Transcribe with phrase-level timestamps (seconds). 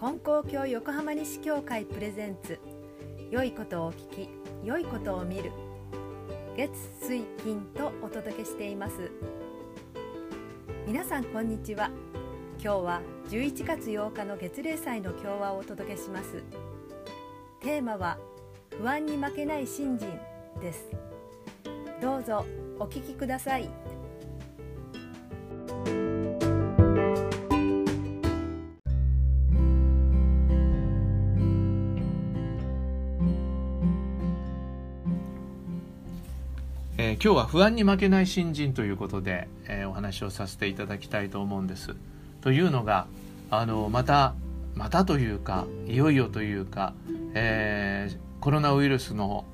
[0.00, 2.60] 金光教横浜西教会プレゼンツ。
[3.32, 4.28] 良いことを聞き
[4.62, 5.50] 良いことを見る。
[6.56, 9.10] 月水金とお届けしています。
[10.86, 11.90] 皆さんこんにちは。
[12.62, 16.44] 今日は11月8日の月例祭の共和をお届けします。
[17.58, 18.18] テーマは
[18.80, 20.16] 不安に負けない信心
[20.60, 20.92] です。
[22.00, 22.46] どうぞ
[22.78, 23.68] お聞きください。
[37.20, 41.96] 今日は不安に負けない新人ということで、えー、お話をさせていただきたいと思うんです。
[42.42, 43.08] というのが
[43.50, 44.36] あのまた
[44.76, 46.94] またというかいよいよというか、
[47.34, 49.44] えー、コロナウイルスの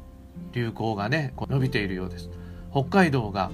[0.53, 2.29] 流行がね伸びているようです。
[2.71, 3.51] 北海道が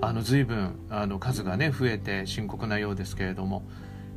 [0.00, 3.62] あの随分あの数がね増えて深刻なようですけれども、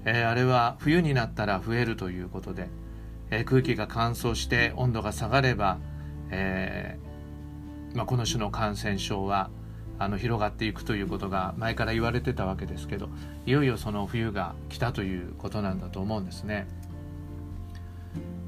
[0.05, 2.67] えー、あれは冬になったら増えるということで、
[3.29, 5.77] えー、空気が乾燥して温度が下がれば、
[6.31, 7.04] えー
[7.97, 9.49] まあ、この種の感染症は
[9.97, 13.09] あの広がっていくということが前から言われてたわけですけど
[13.45, 16.67] いよいよその冬が来たということなんだと思うんですね。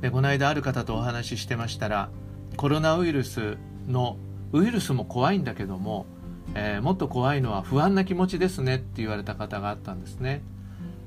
[0.02, 2.10] でこの間ある方とお話ししてましたら
[2.56, 4.18] コロナウイルスの
[4.52, 6.06] ウイルスも怖いんだけども、
[6.54, 10.42] えー、もっと怖いのは不安な気持ちですねって言われた方があったんですね。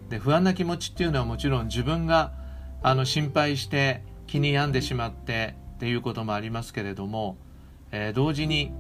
[0.09, 2.33] で不安な気持ちっていうのはもちろん自分が
[2.83, 7.37] あの心配して気に病んでしまってっていうこともありますけれども
[7.93, 8.73] えー、同時に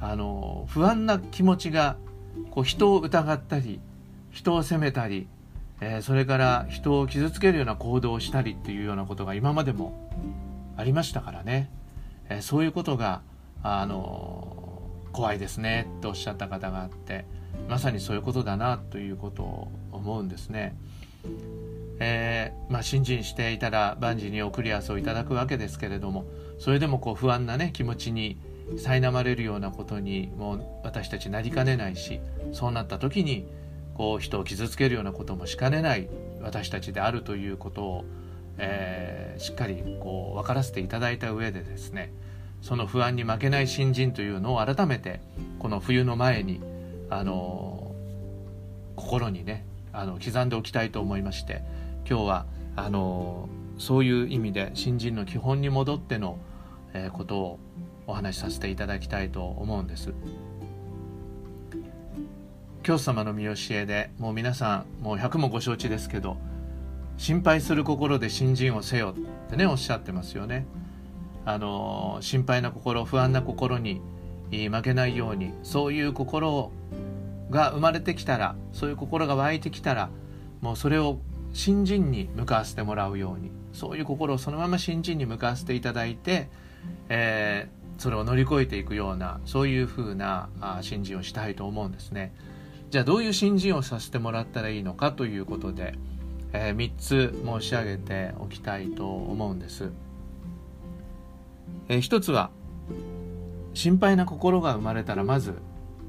[0.00, 1.96] あの不安な気持ちが
[2.50, 3.80] こう人を疑ったり
[4.30, 5.28] 人を責めたり、
[5.80, 10.10] えー、それから人を傷つけるような行動をしたりっていうようなことが今までも
[10.76, 11.70] ありましたからね、
[12.28, 13.22] えー、そういうことが
[13.62, 14.80] あの
[15.12, 17.24] 怖いですねとおっしゃった方があって
[17.68, 20.74] まさにそういうことだなということを思うんですね。
[22.02, 26.24] えー、まあ、信心していたら万事に送り合わせをいただくわけですけれども
[26.60, 28.38] それでもこう不安なね気持ちに
[28.76, 32.20] 苛まれるようなことにもう私たちなりかねないし
[32.52, 33.48] そうなった時に
[33.94, 36.08] こう人を傷つけるようなこともしかねない
[36.42, 38.04] 私たちであるということを、
[38.58, 42.12] えー、しっかりこう分からせていただいた上でですね
[42.60, 45.20] その不安に負けない新人というのを改めて
[45.58, 46.60] この冬の前に
[47.08, 47.94] あの
[48.96, 51.62] 心にねあの刻んでおきたいと思いまして
[52.08, 52.46] 今日は
[52.76, 53.48] あの
[53.78, 56.38] そういう意味で新人の基本に戻っての
[56.94, 57.58] えー、ことを
[58.06, 60.12] お話しさせていただきたいと思うんです。
[62.82, 66.38] 教祖様の見教えでもう皆さんもう100もご承知ですけど
[67.18, 70.66] 心配する心で新人をせよってねおっしゃってますよね。
[71.44, 74.00] あの心配な心不安な心に
[74.50, 76.70] 負けないようにそういう心
[77.50, 80.10] が生まれてきたらそういう心が湧いてきたら
[80.60, 81.18] もうそれを
[81.52, 86.48] 新人に向かわせてもらうようにそういう心をそのまま新人に向かわせていただいて
[87.08, 92.34] えー、それを乗り越えていくようなそういうふうなあ新人をしたいと思うんですね。
[92.90, 95.94] じゃあどういう新人をさせてもらったらいいのかということで、
[96.52, 99.90] えー、3つ申し上げておきたいと思うんです。
[101.88, 102.50] えー、1つは
[103.74, 105.54] 心配な心が生まれたらまず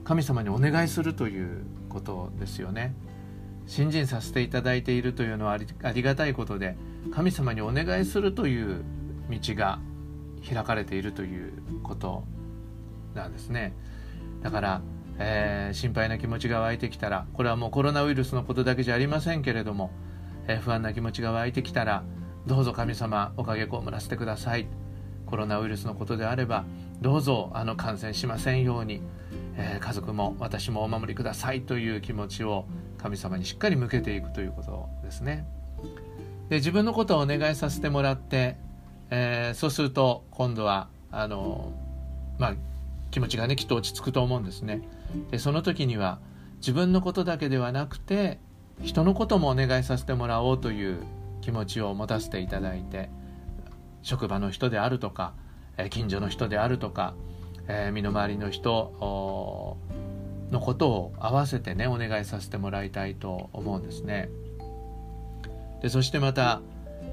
[0.04, 2.96] 神様にお願いするということですよね。
[3.68, 6.76] 信心させていただいているというのはありがたいことで
[7.12, 8.84] 神様にお願いするという
[9.30, 9.80] 道が
[10.48, 11.54] 開かれているという
[11.84, 12.24] こと
[13.14, 13.74] なんですね
[14.42, 14.82] だから、
[15.20, 19.92] えー、心配な気持ちが湧いてきたらこれはもうコロナウイルスのことだけじゃありませんけれども、
[20.48, 22.04] えー、不安な気持ちが湧いてきたら
[22.48, 24.68] どうぞ神様おかげこむらせてください
[25.26, 26.66] コロナウイルスのことであれば
[27.02, 29.02] どうぞあの感染しませんように、
[29.56, 32.66] えー、家族も私もお守りくださいという気持ちを
[32.98, 35.48] 神様にしっかり向けていくということですね。
[36.50, 38.58] で自分のことをお願いさせてもらって
[39.12, 41.74] えー、そうすると今度はあの
[42.40, 42.56] まあ
[43.12, 44.82] 気持ちがねきっと落ち着くと思うんですね。
[45.30, 46.20] でその時には
[46.58, 48.40] 自分のことだけではなくて
[48.82, 51.04] 人のこともお願いさせてもらおうという
[51.42, 53.10] 気持ちを持たせていただいて
[54.02, 55.34] 職場の人であるとか、
[55.78, 57.14] え近所の人であるとか、
[57.68, 59.78] えー、身の回りの人
[60.52, 64.30] のことを合わせてねお願いさせてもらいたいと思うんですね。
[65.82, 66.62] でそしてまた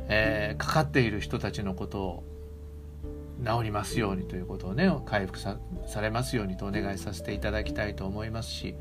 [0.08, 2.24] えー、かかっている人たちのことを
[3.44, 5.58] 治りますようにということをね回復さ
[6.00, 8.74] れますようにとお願いさせていただきたいと思いますし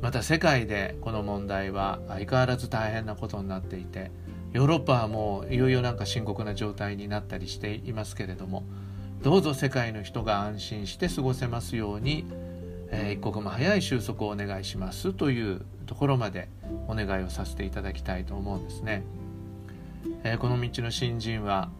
[0.00, 4.10] また世界でこの問題は相変わらず大変なことになっていて
[4.52, 8.64] ヨーロッパはもういよいよなんか深刻な状態になったりしていますけれども
[9.22, 12.26] どうぞ世界の人が安心して過ごせますように、
[12.90, 16.48] えー、一刻も早い収束をお願いしますというところまで
[16.88, 19.02] お願いをさせていただきたいと思うんですね。
[20.26, 21.70] えー、この道の新人は、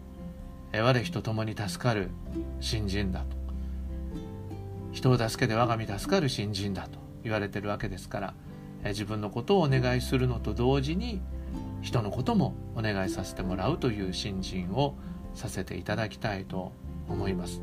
[0.72, 2.10] えー、我人ともに助かる
[2.60, 3.36] 新人だと。
[4.92, 8.34] 人を助けて我が身助かる新人だと言われてるわけですから、
[8.82, 11.22] えー、自分のことをお願いするのと同時に
[11.80, 14.94] 人のこともお願いさせてもらうという新人を
[15.34, 16.72] させていただきたいと
[17.08, 17.62] 思います。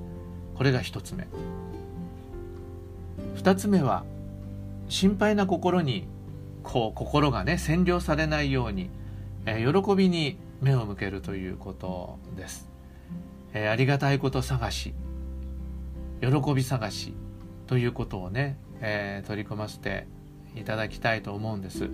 [0.56, 1.28] これが一つ目。
[3.36, 4.04] 二つ目は
[4.89, 6.07] 心配な心に
[6.63, 8.89] こう心がね占領されないように、
[9.45, 12.69] えー、喜びに目を向けるということです、
[13.53, 14.93] えー、ありがたいこと探し
[16.21, 17.13] 喜び探し
[17.67, 20.07] ということをね、えー、取り組ませて
[20.55, 21.89] いただきたいと思うんです、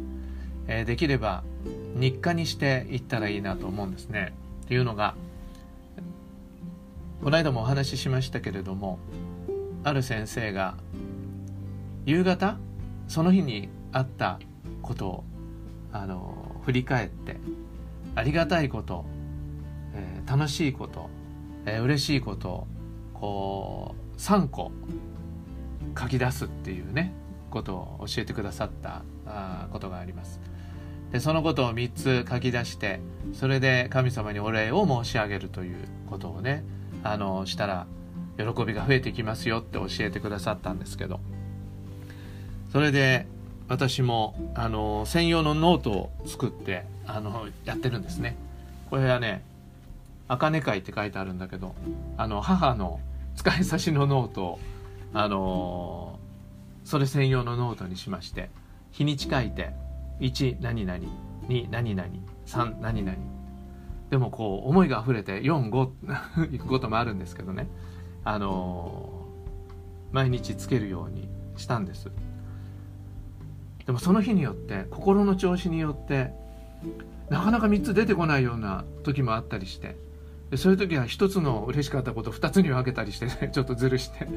[0.67, 1.43] えできれば
[1.95, 4.33] 日課にしていったらいいなと思うんですね。
[4.65, 5.15] っていうのが
[7.23, 8.99] この間もお話ししましたけれども
[9.83, 10.75] ある先生が
[12.05, 12.57] 夕方
[13.07, 14.39] その日にあった
[14.81, 15.23] ことを
[15.93, 17.37] あの振り返って
[18.17, 19.05] ありがたいこと、
[19.93, 21.07] えー、楽しいこと、
[21.67, 22.65] えー、嬉しいこと
[23.13, 24.71] こう3個
[25.95, 27.13] 書き出すっていうね
[27.51, 30.41] ことを教えてくださったあことがあります。
[31.11, 33.01] でそのことを3つ書き出して
[33.33, 35.75] それで神様にお礼を申し上げるという
[36.09, 36.65] ことをね
[37.03, 37.85] あのしたら
[38.37, 41.19] 喜びが増えてきますよって教えてくださったんですけど
[42.71, 43.27] それで
[43.69, 48.35] 私もあの専用のノートを作ってあのやってるんですね。
[48.89, 49.43] これはね
[50.27, 51.75] 「茜会」って書いてあるんだけど
[52.17, 52.99] あの母の
[53.35, 54.59] 使い差しのノートを
[55.13, 56.19] あの
[56.83, 58.49] それ専用のノートにしまして
[58.91, 59.73] 日にち書いて
[60.19, 60.99] 1何々
[61.47, 62.09] 2何々
[62.45, 63.17] 3何々。
[64.09, 65.69] でもこう思いが溢れて45
[66.51, 67.67] 行くこともあるんですけどね。
[68.23, 69.25] あの
[70.11, 71.27] 毎日つけるように
[71.57, 72.09] したんです。
[73.85, 76.31] でもその日によって心の調子によって
[77.29, 79.95] なかなか3つ出てこないような時もあったりして。
[80.55, 84.27] そういう時は1つの嬉しかったことを2つに分けたりしてね ちょっとずるして。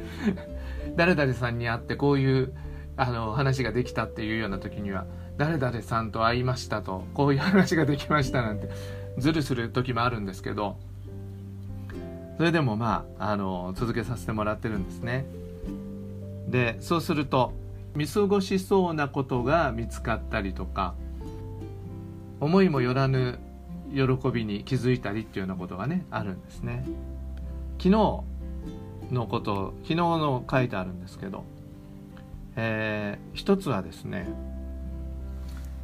[0.96, 2.52] 誰々さんに会ってこういう
[2.96, 5.06] あの話ができたっていうような時には
[5.36, 8.68] 誰々さんと会いましたとこういう話ができましたなんて
[9.18, 10.76] ずるする時もあるんですけど。
[12.36, 15.26] それでもまああの続けさせてもらってるんですね。
[16.48, 17.52] でそうすると
[17.94, 20.94] 見過ごしそうなことが見つかったりとか
[22.40, 23.38] 思いもよらぬ
[23.92, 26.84] 喜びに気づいたりっていうようなことがねあるんですね。
[27.78, 27.90] 昨日
[29.10, 31.44] のこと昨日の書いてあるんですけど、
[32.56, 34.28] えー、一つはですね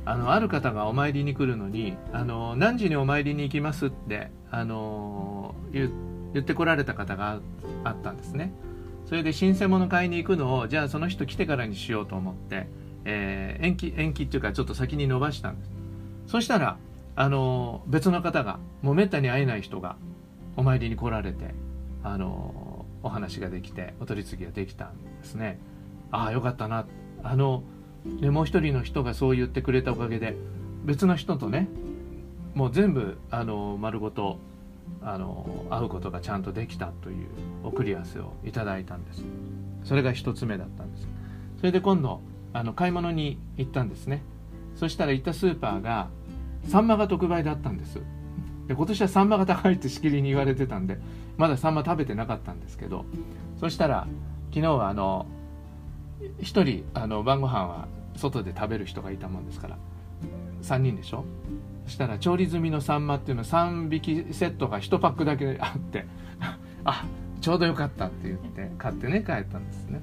[0.04, 5.90] あのある方がお参りに来るのにあの何時にお参りに行きますってあの言
[6.38, 7.40] ってこられた方が
[7.82, 8.52] あったんですね。
[9.06, 12.66] それで新鮮物買いに行くのをじゃあその人来てからにしようと思って、
[13.04, 15.75] えー、延期延期っていうかちょっと先に延ばしたんです
[16.26, 16.78] そしたら
[17.14, 19.96] あの別の方がもうめったに会えない人が
[20.56, 21.54] お参りに来られて
[22.02, 25.58] あのお話ができてお取り次ぎができたんですね。
[26.10, 26.86] ああよかったな。
[27.22, 27.62] あの
[28.20, 30.36] もう一人の人がそう言ってくれたおかげで
[30.84, 31.68] 別の人とね
[32.54, 34.38] もう全部あの丸ごと
[35.02, 37.26] あの会うことがちゃんとできたという
[37.64, 39.24] 送り合わせをいただいたんです。
[39.84, 41.08] それが一つ目だったんです。
[41.58, 42.20] それで今度
[42.52, 44.22] あの買い物に行ったんですね。
[44.76, 46.08] そしたら行ったスーパーが
[46.68, 48.00] サンマが特売だったんです。
[48.68, 50.98] で今年はサンマが高いってしきりに言われてたんで
[51.36, 53.04] まだサンマ食べてなかったんですけど
[53.60, 54.08] そしたら
[54.50, 55.26] 昨日はあの
[56.40, 59.78] 1人あの晩ご飯は外で食べる人がいたもんですから
[60.62, 61.24] 3人でしょ？
[61.84, 66.04] そしたら調理済みのサンマっていうのは3匹セットが1パックだけあって
[66.84, 67.04] あ
[67.40, 70.00] ちょうどよかったって言って買ってね帰ったんですね。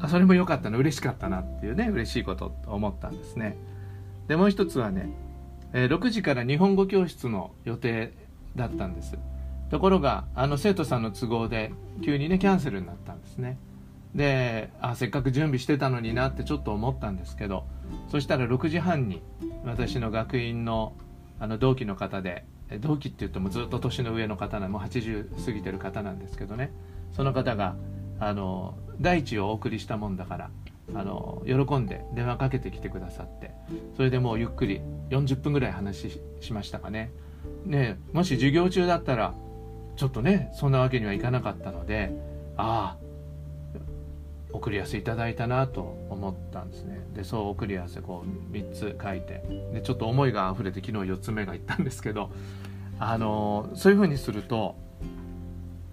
[0.00, 3.56] あそれも良かったの嬉しかったなっていうね嬉しいことと思ったんですね。
[4.28, 5.10] でもう一つはね、
[5.72, 8.12] え、6時から日本語教室の予定
[8.56, 9.18] だったんです。
[9.70, 13.58] ところがあの生徒さんの都合で急にねキャンセルになったんですね。
[14.14, 17.64] であせっかく準備してたのになってちょっと思ったんですけど
[18.10, 19.20] そしたら6時半に
[19.64, 20.94] 私の学院の
[21.40, 22.44] あの同期の方で
[22.80, 26.72] 同期って言ってもずっと年の上の方なもう80過ぎてる方なんですけどね。
[27.12, 27.76] その方が
[28.20, 30.50] あの第一をお送りしたもんだから
[30.94, 33.52] あの喜んで電話かけてきてくださって
[33.96, 37.10] それでもうゆっくり40分ぐらい話しましたかね。
[37.64, 39.34] ねもし授業中だったら
[39.96, 42.12] ちょっとねそんなわけにはいかなかったので
[42.56, 43.08] ああ
[44.50, 46.98] 送り合わせいただいたなと思ったんですね。
[47.14, 49.42] でそう送り合わせこう3つ書いて
[49.74, 52.30] でちょっと思いが溢れて昨日4つ目がいったんですけど
[52.98, 54.76] あのそういうふうにすると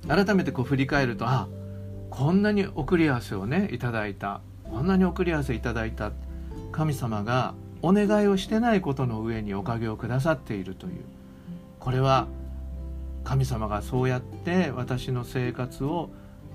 [0.07, 1.64] 改めてこう振り返るとああ
[2.09, 4.41] こんなに送り合わせをねいただいた。
[4.63, 6.11] こんなに送り合わせいただいた。
[6.71, 11.03] 神様がお願いをしてないことの上におかげをくださっているという。
[11.79, 12.27] これは
[13.23, 16.09] 神様がそうやって私の生活を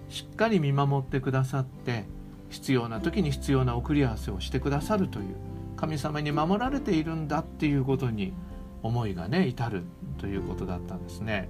[0.09, 2.05] しっかり見守ってくださって
[2.49, 5.37] 必要な時に必要な送り合わせをしてくださるという。
[5.77, 8.35] 神様に守られているんだっていうことに
[8.83, 9.85] 思いがね至る
[10.19, 11.49] ということだったんですね。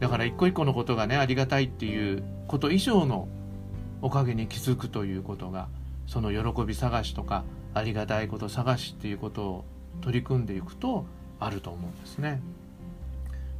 [0.00, 3.28] だから一個一個のことがねありがたいっていうこと以上の
[4.02, 5.68] おかげに気づくということが
[6.06, 9.64] その喜び探しとかありがたいこと探しっていうことを
[10.00, 11.04] 取り組んでいくと
[11.38, 12.40] あると思うんですね。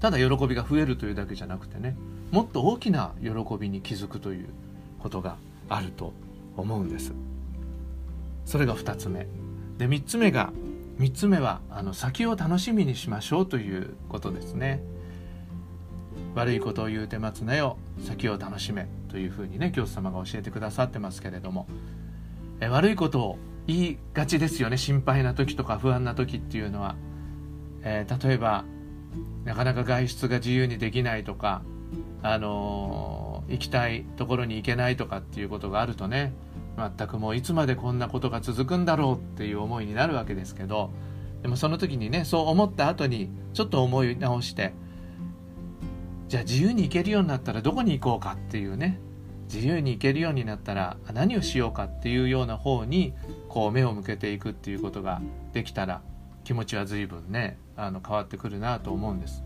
[0.00, 1.94] ただ喜びが増えるというだけじゃなくてね
[2.30, 4.48] もっと大きな喜びに気づくという
[4.98, 5.36] ことが
[5.68, 6.14] あると
[6.56, 7.12] 思うんです。
[8.46, 9.26] それが2つ目。
[9.78, 10.52] で3つ目が
[10.98, 14.82] 3つ目はあの先を楽しみにしましょうということですね。
[16.34, 21.66] 悪いことを言うて待つなよ先を楽しめというふうにね教祖様が教えてくださってますけれども。
[22.60, 26.94] え悪いことを言いがちですよね心配な時とか不安な時っていうのは、
[27.82, 28.64] えー、例えば
[29.44, 31.62] なかなか外出が自由にできないとか
[32.22, 36.34] あのー、行きたいところに行けないとかっていうことがあるとね
[36.76, 40.90] 全くもういつまでこんなことが続くんだろうっていう思いになるわけですけど
[41.42, 44.74] でもその時にねそう思った後にちょっと思い直して
[46.30, 49.00] じゃあ自由に行けるようになったらどこに行こうかっていうね
[49.52, 53.14] 自由に行けるようになったら何をしようかっていうような方に
[53.48, 55.20] こう目を向けていくっていうことが
[55.52, 56.02] できたら
[56.44, 59.42] 気持ちは随分ねあの変わってくるなと思うんです。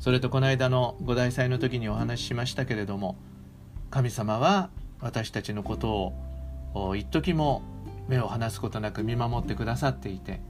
[0.00, 3.16] それとこの間の五大祭の時にお話ししましたけれども
[3.90, 6.14] 神様は私たちのこと
[6.74, 7.62] を一時も
[8.08, 10.40] 目を離すことなく見守ってくださっていて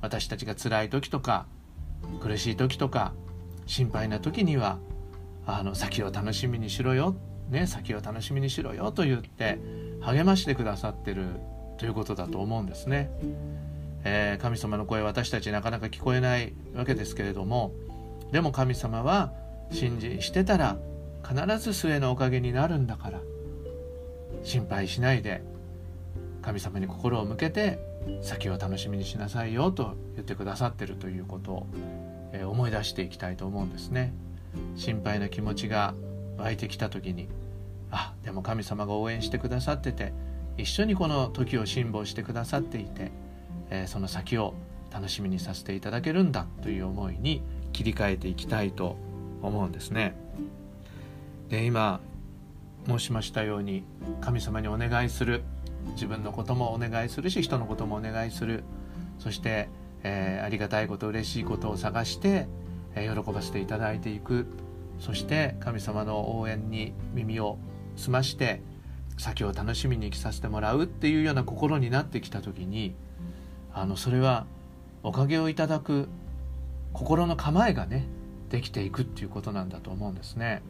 [0.00, 1.46] 私たちが辛い時とか
[2.20, 3.14] 苦しい時とか
[3.70, 4.80] 心配な時には
[5.46, 7.14] あの先を楽しみにしろよ、
[7.50, 8.90] ね、先を楽しみにしろよ。
[8.90, 9.60] と言って
[10.00, 11.22] 励ましてくださってる
[11.78, 13.12] ということだと思うんですね。
[14.02, 17.72] えー、神様の声私たちなかなか聞こえないわけですけれども
[18.32, 19.32] でも神様は
[19.70, 20.76] 信心してたら
[21.22, 23.20] 必ず末のおかげになるんだから
[24.42, 25.42] 心配しないで
[26.42, 27.78] 神様に心を向けて
[28.22, 29.70] 先を楽しみにしなさいよ。
[29.70, 31.66] と言ってくださってるということ、
[32.32, 34.12] え思い出していきたいと思うんですね
[34.76, 35.94] 心配な気持ちが
[36.38, 37.28] 湧いてきた時に
[37.90, 40.12] あでも神様が応援してくださってて
[40.56, 43.10] 一緒にこの時を辛抱してくださっていて、
[43.70, 44.54] えその先を
[44.92, 48.96] 楽しみにさせていただけるんだという思いに切り替えていきたいと
[49.42, 50.14] 思うんですね。
[51.48, 52.00] で今
[52.86, 53.84] 申しましたように
[54.20, 55.42] 神様にお願いする
[55.92, 58.64] 自分のこともお願いするし人のこともお願いする
[59.18, 59.68] そして、
[60.02, 62.48] えー、ありがたいこと嬉しいことを探して、
[62.94, 64.46] えー、喜ばせていただいていく
[64.98, 67.58] そして神様の応援に耳を
[67.96, 68.62] 澄まして
[69.18, 72.94] 先を楽しみに生きさせてもらうっていうような心になってきた時に
[73.72, 74.46] あのそれは
[75.02, 76.08] おかげをいただく
[76.92, 78.06] 心の構えがね
[78.50, 80.62] できていくっていうことなんだと思うんですね。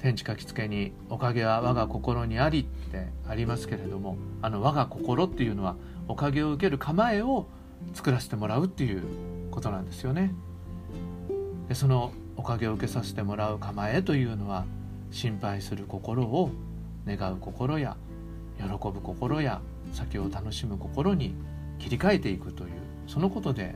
[0.00, 5.76] 天地書きつけに「おかげは我が心にあり」ってありますけれどもあの我が心っていうのは
[6.08, 7.46] おかげを受ける構えを
[7.94, 9.02] 作らせてもらうっていう
[9.50, 10.32] ことなんですよね。
[11.68, 14.64] でそのおかげを受けさせてもらう構えというのは
[15.10, 16.50] 心配する心を
[17.06, 17.96] 願う心や
[18.58, 19.60] 喜ぶ心や
[19.92, 21.34] 先を楽しむ心に
[21.78, 22.70] 切り替えていくという
[23.06, 23.74] そのことで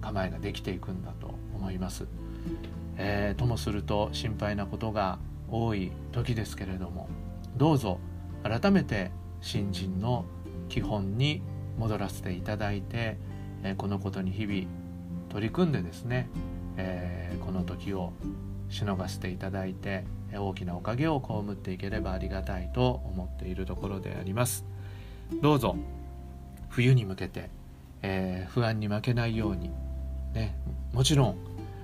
[0.00, 2.06] 構えができていくんだと思います。
[2.96, 5.18] えー、ともすると心配なことが
[5.50, 7.08] 多い時ですけれども
[7.56, 8.00] どうぞ
[8.42, 9.10] 改めて
[9.40, 10.24] 新人の
[10.68, 11.42] 基本に
[11.78, 13.16] 戻らせていただいて、
[13.62, 14.66] えこのことに日々
[15.28, 16.28] 取り組んでですね、
[16.76, 18.12] え、この時を
[18.68, 24.64] しのがせていただいて大きなおかげを被っていければありがたいと思っているところであります。
[25.42, 25.76] どうぞ
[26.68, 27.50] 冬に向けて、
[28.02, 29.70] えー、不安に負けないように
[30.34, 30.56] ね
[30.92, 31.36] もちろん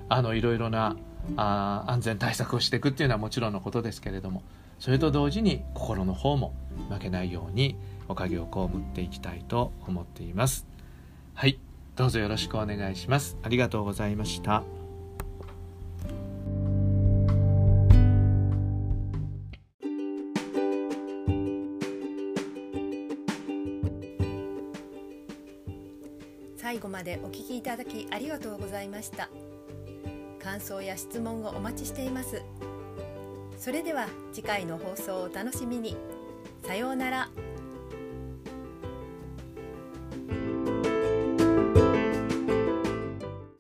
[0.09, 0.97] あのいろいろな
[1.37, 4.43] あ安全対策をしていくっていうのはもちろんのことですけれども
[4.79, 6.55] それと同時に心の方も
[6.91, 7.77] 負けないように
[8.09, 10.67] おかげを被っていきたいと思っています。
[11.35, 11.59] はい
[11.97, 14.63] どうぞよろしくお願いしますありがとうございました
[26.57, 29.29] 最後までお聞きいただきありがとうございました。
[30.45, 32.43] 感想や質問をお待ちしています
[33.57, 35.97] それでは次回の放送をお楽しみに
[36.63, 37.31] さようなら。